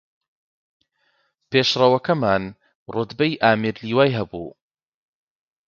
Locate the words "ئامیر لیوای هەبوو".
3.43-4.47